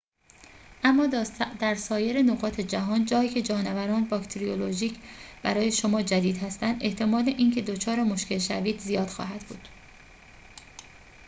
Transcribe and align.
اما 0.83 1.07
در 1.59 1.75
سایر 1.75 2.21
نقاط 2.21 2.61
جهان 2.61 3.05
جایی‌که 3.05 3.41
جانوران 3.41 4.03
باکتریولوژیک 4.03 4.99
برای 5.43 5.71
شما 5.71 6.01
جدید 6.01 6.37
هستند 6.37 6.83
احتمال 6.83 7.23
اینکه 7.29 7.61
دچار 7.61 8.03
مشکل 8.03 8.37
شوید 8.37 8.79
زیاد 8.79 9.07
خواهد 9.07 9.41
بود 9.47 9.67